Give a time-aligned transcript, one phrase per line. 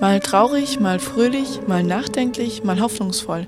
[0.00, 3.46] Mal traurig, mal fröhlich, mal nachdenklich, mal hoffnungsvoll.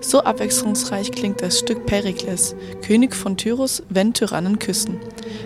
[0.00, 4.98] So abwechslungsreich klingt das Stück Perikles, König von Tyrus, wenn Tyrannen küssen.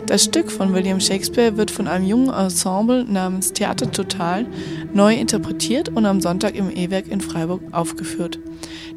[0.06, 4.46] Das Stück von William Shakespeare wird von einem jungen Ensemble namens Theater Total
[4.94, 8.38] neu interpretiert und am Sonntag im E-Werk in Freiburg aufgeführt.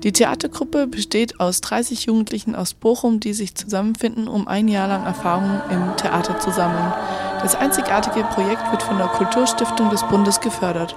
[0.03, 5.05] Die Theatergruppe besteht aus 30 Jugendlichen aus Bochum, die sich zusammenfinden, um ein Jahr lang
[5.05, 6.93] Erfahrungen im Theater zu sammeln.
[7.41, 10.95] Das einzigartige Projekt wird von der Kulturstiftung des Bundes gefördert.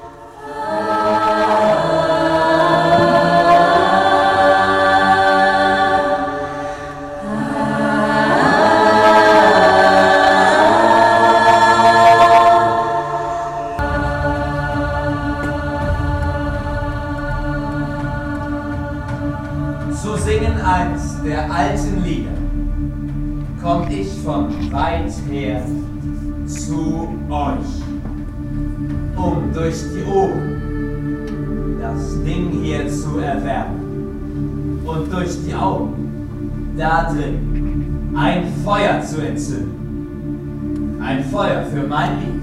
[29.62, 38.52] Durch die Ohren das Ding hier zu erwerben und durch die Augen da drin ein
[38.64, 40.98] Feuer zu entzünden.
[41.00, 42.42] Ein Feuer für mein Lied.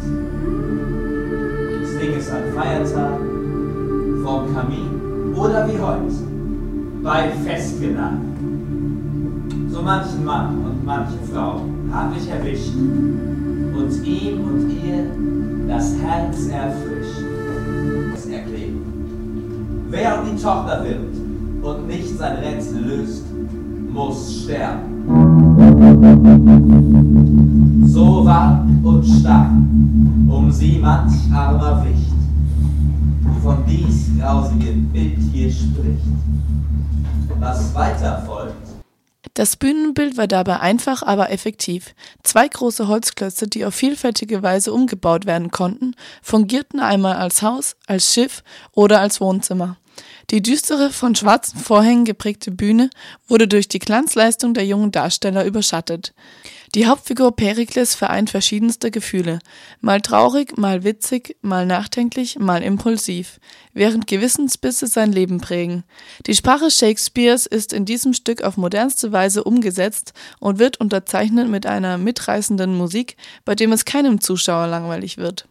[1.82, 3.20] Das Ding ist ein Feiertag
[4.24, 6.14] vom Kamin oder wie heute
[7.04, 8.30] bei Festgeladen.
[9.80, 15.10] So manchen Mann und manche Frau habe ich erwischt und ihm und ihr
[15.70, 17.24] das Herz erfrischt.
[18.12, 18.82] Das erklären.
[19.90, 21.16] Wer die Tochter wird
[21.62, 23.24] und nicht sein Rätsel löst,
[23.94, 25.06] muss sterben.
[27.86, 29.52] So warm und stark
[30.28, 32.12] um sie manch armer Wicht,
[33.42, 36.04] von dies grausige Bild hier spricht.
[37.40, 38.69] Was weiter folgt,
[39.40, 41.96] Das Bühnenbild war dabei einfach, aber effektiv.
[42.24, 48.14] Zwei große Holzklötze, die auf vielfältige Weise umgebaut werden konnten, fungierten einmal als Haus, als
[48.14, 49.78] Schiff oder als Wohnzimmer.
[50.32, 52.92] Die düstere, von schwarzen Vorhängen geprägte Bühne
[53.28, 56.14] wurde durch die Glanzleistung der jungen Darsteller überschattet.
[56.76, 59.40] Die Hauptfigur Perikles vereint verschiedenste Gefühle,
[59.82, 63.40] mal traurig, mal witzig, mal nachdenklich, mal impulsiv,
[63.74, 65.84] während Gewissensbisse sein Leben prägen.
[66.28, 71.66] Die Sprache Shakespeares ist in diesem Stück auf modernste Weise umgesetzt und wird unterzeichnet mit
[71.66, 75.48] einer mitreißenden Musik, bei dem es keinem Zuschauer langweilig wird.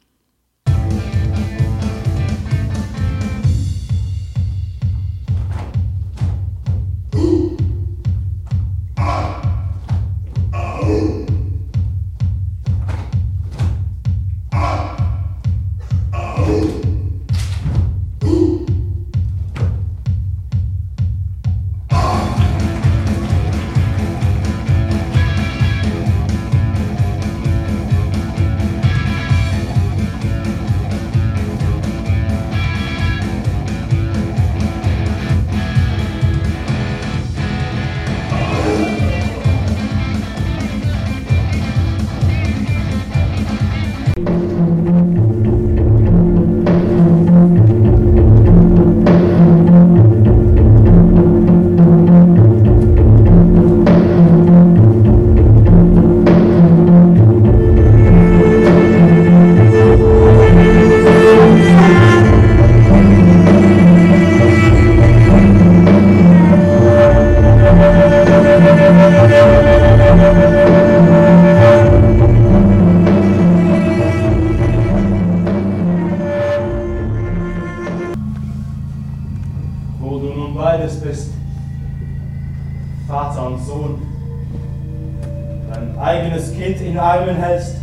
[87.38, 87.76] Hältst,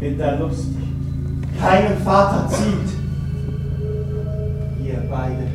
[0.00, 0.68] mit der Lust
[1.60, 2.94] keinen Vater zieht.
[4.84, 5.46] Ihr beide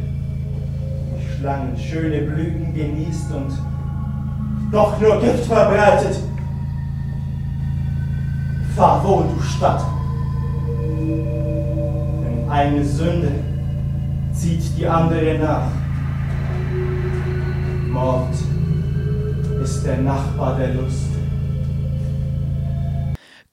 [1.15, 3.51] die Schlangen schöne Blüten genießt und
[4.71, 6.19] doch nur Gift verbreitet.
[8.75, 9.83] Fahr wohl, du Stadt,
[12.23, 13.31] denn eine Sünde
[14.33, 15.67] zieht die andere nach.
[17.91, 18.35] Mord
[19.63, 21.18] ist der Nachbar der Lust.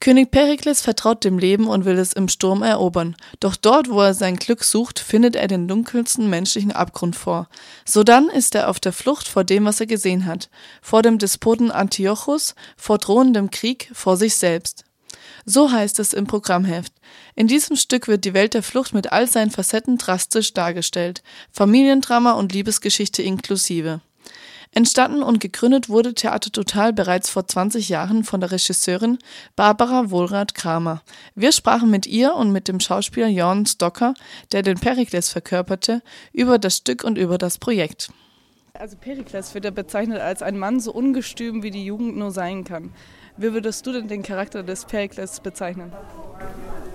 [0.07, 3.17] König Perikles vertraut dem Leben und will es im Sturm erobern.
[3.41, 7.49] Doch dort, wo er sein Glück sucht, findet er den dunkelsten menschlichen Abgrund vor.
[7.83, 10.49] Sodann ist er auf der Flucht vor dem, was er gesehen hat.
[10.81, 14.85] Vor dem Despoten Antiochus, vor drohendem Krieg, vor sich selbst.
[15.43, 16.93] So heißt es im Programmheft.
[17.35, 21.21] In diesem Stück wird die Welt der Flucht mit all seinen Facetten drastisch dargestellt.
[21.51, 23.99] Familiendrama und Liebesgeschichte inklusive.
[24.71, 29.17] Entstanden und gegründet wurde Theater Total bereits vor 20 Jahren von der Regisseurin
[29.55, 31.01] Barbara Wohlrath-Kramer.
[31.35, 34.13] Wir sprachen mit ihr und mit dem Schauspieler Jorn Stocker,
[34.51, 36.01] der den Perikles verkörperte,
[36.33, 38.11] über das Stück und über das Projekt.
[38.73, 42.63] Also Perikles wird ja bezeichnet als ein Mann so ungestüm, wie die Jugend nur sein
[42.63, 42.93] kann.
[43.35, 45.91] Wie würdest du denn den Charakter des Perikles bezeichnen?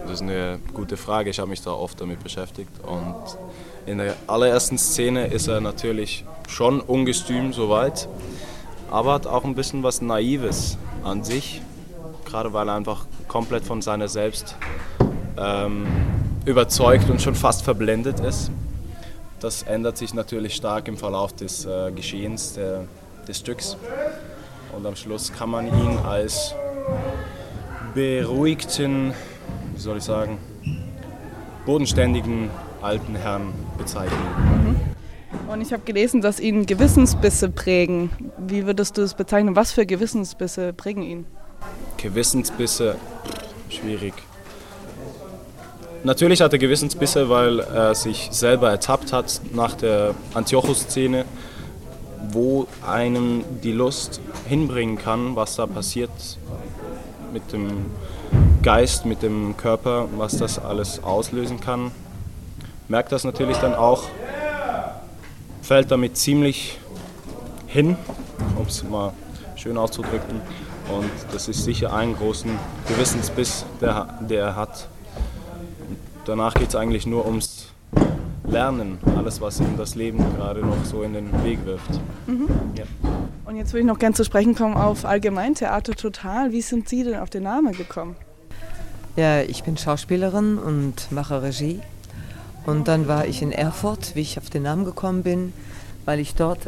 [0.04, 1.30] Das ist eine gute Frage.
[1.30, 2.70] Ich habe mich da oft damit beschäftigt.
[2.84, 3.16] Und
[3.86, 8.08] in der allerersten Szene ist er natürlich schon ungestüm soweit,
[8.90, 11.62] aber hat auch ein bisschen was Naives an sich,
[12.24, 14.56] gerade weil er einfach komplett von seiner selbst
[15.36, 15.86] ähm,
[16.44, 18.50] überzeugt und schon fast verblendet ist.
[19.40, 22.84] Das ändert sich natürlich stark im Verlauf des äh, Geschehens der,
[23.26, 23.76] des Stücks.
[24.76, 26.54] Und am Schluss kann man ihn als
[27.94, 29.12] beruhigten,
[29.74, 30.38] wie soll ich sagen,
[31.66, 32.50] bodenständigen
[32.82, 34.18] alten Herrn bezeichnen.
[34.64, 34.92] Mhm.
[35.48, 38.10] Und ich habe gelesen, dass ihn Gewissensbisse prägen.
[38.38, 39.56] Wie würdest du es bezeichnen?
[39.56, 41.26] Was für Gewissensbisse prägen ihn?
[41.96, 42.96] Gewissensbisse,
[43.68, 44.14] schwierig.
[46.04, 51.24] Natürlich hat er Gewissensbisse, weil er sich selber ertappt hat nach der Antiochus-Szene,
[52.30, 56.10] wo einem die Lust hinbringen kann, was da passiert
[57.32, 57.86] mit dem
[58.62, 61.92] Geist, mit dem Körper, was das alles auslösen kann
[62.92, 64.04] merkt das natürlich dann auch,
[65.62, 66.78] fällt damit ziemlich
[67.66, 67.96] hin,
[68.58, 69.14] um es mal
[69.56, 70.42] schön auszudrücken.
[70.94, 72.50] Und das ist sicher ein großen
[72.86, 74.88] Gewissensbiss, der, der er hat.
[75.88, 75.96] Und
[76.26, 77.68] danach geht es eigentlich nur ums
[78.44, 81.92] Lernen, alles, was ihm das Leben gerade noch so in den Weg wirft.
[82.26, 82.46] Mhm.
[82.76, 82.84] Ja.
[83.46, 86.52] Und jetzt würde ich noch gerne zu sprechen kommen auf Allgemeintheater Total.
[86.52, 88.16] Wie sind Sie denn auf den Namen gekommen?
[89.16, 91.80] Ja, ich bin Schauspielerin und mache Regie
[92.66, 95.52] und dann war ich in Erfurt, wie ich auf den Namen gekommen bin,
[96.04, 96.58] weil ich dort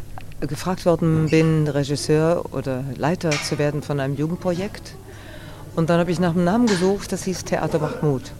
[0.40, 4.94] gefragt worden bin, Regisseur oder Leiter zu werden von einem Jugendprojekt.
[5.76, 8.32] Und dann habe ich nach einem Namen gesucht, das hieß Theater macht Mut.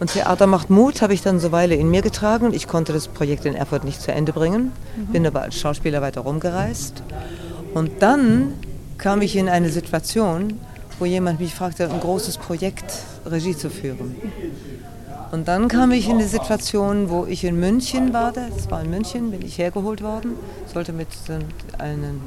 [0.00, 2.52] Und Theater macht Mut habe ich dann so Weile in mir getragen.
[2.52, 5.12] Ich konnte das Projekt in Erfurt nicht zu Ende bringen, mhm.
[5.12, 7.02] bin aber als Schauspieler weiter rumgereist.
[7.74, 8.54] Und dann
[8.98, 10.60] kam ich in eine Situation,
[10.98, 12.84] wo jemand mich fragte, ein großes Projekt
[13.26, 14.16] Regie zu führen.
[15.34, 18.90] Und dann kam ich in die Situation, wo ich in München war, das war in
[18.90, 20.34] München, bin ich hergeholt worden,
[20.72, 21.08] sollte mit
[21.76, 22.20] einem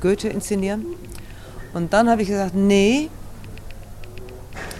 [0.00, 0.84] Goethe inszenieren.
[1.74, 3.08] Und dann habe ich gesagt, nee,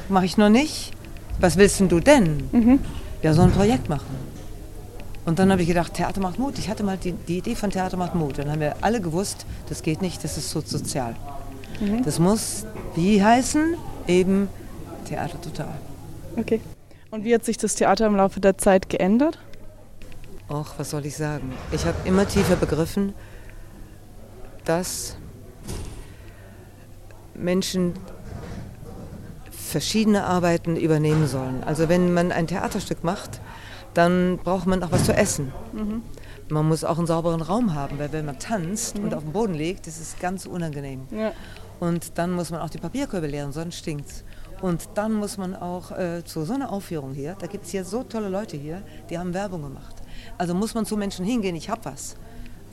[0.08, 0.90] mache ich noch nicht.
[1.38, 2.48] Was willst denn du denn?
[2.50, 2.80] Mhm.
[3.22, 4.16] Ja, so ein Projekt machen.
[5.24, 6.58] Und dann habe ich gedacht, Theater macht Mut.
[6.58, 8.38] Ich hatte mal die, die, Idee von Theater macht Mut.
[8.38, 11.14] Dann haben wir alle gewusst, das geht nicht, das ist so sozial.
[11.78, 12.02] Mhm.
[12.02, 12.66] Das muss,
[12.96, 13.76] wie heißen?
[14.08, 14.48] Eben
[15.04, 15.74] Theater total.
[16.36, 16.60] Okay.
[17.12, 19.38] Und wie hat sich das Theater im Laufe der Zeit geändert?
[20.48, 21.52] Och, was soll ich sagen?
[21.70, 23.12] Ich habe immer tiefer begriffen,
[24.64, 25.18] dass
[27.34, 27.92] Menschen
[29.50, 31.62] verschiedene Arbeiten übernehmen sollen.
[31.64, 33.42] Also wenn man ein Theaterstück macht,
[33.92, 35.52] dann braucht man auch was zu essen.
[35.74, 36.02] Mhm.
[36.48, 39.04] Man muss auch einen sauberen Raum haben, weil wenn man tanzt mhm.
[39.04, 41.02] und auf dem Boden liegt, das ist ganz unangenehm.
[41.10, 41.32] Ja.
[41.78, 44.24] Und dann muss man auch die Papierkörbe leeren, sonst stinkt es.
[44.62, 47.84] Und dann muss man auch äh, zu so einer Aufführung hier, da gibt es hier
[47.84, 49.96] so tolle Leute hier, die haben Werbung gemacht.
[50.38, 52.14] Also muss man zu Menschen hingehen, ich habe was.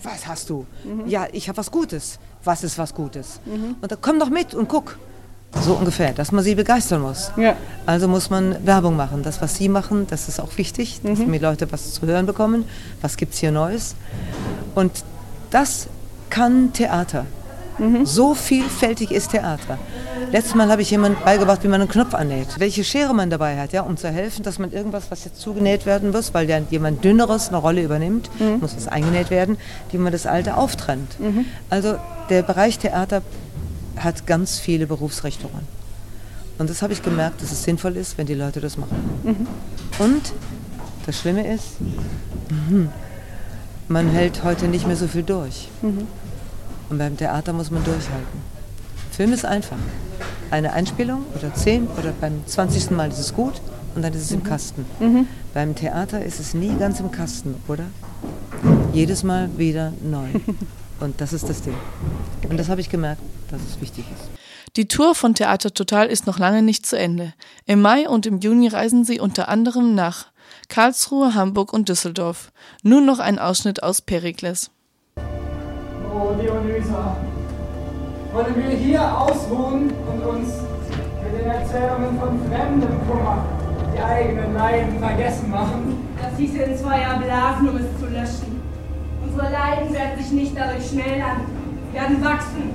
[0.04, 0.66] Was hast du?
[0.84, 1.08] Mhm.
[1.08, 2.20] Ja, ich habe was Gutes.
[2.44, 3.42] Was ist was Gutes?
[3.44, 3.76] Mhm.
[3.82, 4.98] Und dann komm doch mit und guck.
[5.62, 7.32] So ungefähr, dass man sie begeistern muss.
[7.36, 7.56] Ja.
[7.88, 9.24] Also muss man Werbung machen.
[9.24, 11.32] Das, was sie machen, das ist auch wichtig, dass mhm.
[11.32, 12.66] die Leute was zu hören bekommen.
[13.02, 13.96] Was gibt es hier Neues?
[14.76, 15.04] Und
[15.50, 15.88] das
[16.30, 17.26] kann Theater.
[17.80, 18.06] Mhm.
[18.06, 19.78] So vielfältig ist Theater.
[20.31, 22.59] Letztes Mal habe ich jemand beigebracht, wie man einen Knopf annäht.
[22.59, 25.86] Welche Schere man dabei hat, ja, um zu helfen, dass man irgendwas, was jetzt zugenäht
[25.86, 28.59] werden muss, weil ja jemand Dünneres eine Rolle übernimmt, mhm.
[28.59, 29.57] muss das eingenäht werden,
[29.92, 31.19] wie man das Alte auftrennt.
[31.19, 31.45] Mhm.
[31.69, 31.95] Also
[32.30, 33.21] der Bereich Theater
[33.98, 35.80] hat ganz viele Berufsrichtungen.
[36.57, 38.98] Und das habe ich gemerkt, dass es sinnvoll ist, wenn die Leute das machen.
[39.24, 39.48] Mhm.
[39.98, 40.33] Und
[41.06, 41.80] das Schlimme ist,
[42.50, 42.90] mhm,
[43.88, 45.69] man hält heute nicht mehr so viel durch.
[45.81, 46.07] Mhm.
[46.90, 48.42] Und beim Theater muss man durchhalten.
[49.12, 49.78] Film ist einfach.
[50.52, 52.92] Eine Einspielung oder zehn oder beim 20.
[52.92, 53.62] Mal ist es gut
[53.96, 54.38] und dann ist es mhm.
[54.38, 54.86] im Kasten.
[55.00, 55.28] Mhm.
[55.54, 57.86] Beim Theater ist es nie ganz im Kasten, oder?
[58.94, 60.28] Jedes Mal wieder neu.
[61.00, 61.76] Und das ist das Ding.
[62.50, 64.30] Und das habe ich gemerkt, dass es wichtig ist.
[64.76, 67.34] Die Tour von Theater Total ist noch lange nicht zu Ende.
[67.66, 70.28] Im Mai und im Juni reisen sie unter anderem nach
[70.68, 72.52] Karlsruhe, Hamburg und Düsseldorf.
[72.84, 74.72] Nun noch ein Ausschnitt aus Perikles.
[76.21, 77.16] Oh, Dionysa,
[78.33, 80.49] wollen wir hier ausruhen und uns
[81.23, 83.45] mit den Erzählungen von fremdem Kummer
[83.95, 86.06] die eigenen Leiden vergessen machen?
[86.21, 88.61] Das hieße in zwei Jahren blasen, um es zu löschen.
[89.23, 91.45] Unsere Leiden werden sich nicht dadurch schmälern,
[91.94, 92.73] werden wachsen.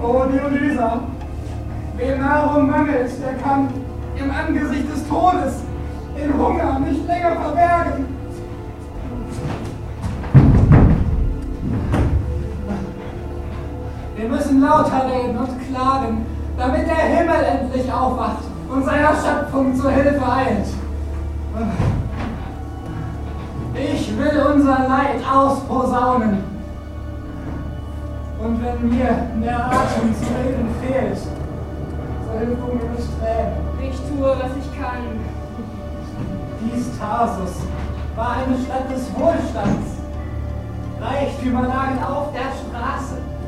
[0.00, 1.00] Oh Dionysa,
[1.96, 3.70] wer Nahrung mangelt, der kann
[4.16, 5.62] im Angesicht des Todes
[6.16, 8.15] den Hunger nicht länger verbergen.
[14.16, 16.24] Wir müssen lauter reden und klagen,
[16.56, 20.66] damit der Himmel endlich aufwacht und seiner Schöpfung zur Hilfe eilt.
[23.74, 26.38] Ich will unser Leid ausposaunen.
[28.42, 33.52] Und wenn mir der Atem zu reden fehlt, so hilf du mir mit Tränen.
[33.82, 35.20] Ich tue, was ich kann.
[36.62, 37.66] Dies Tarsus
[38.14, 40.00] war eine Stadt des Wohlstands.
[41.00, 43.25] Reichtümer lagen auf der Straße.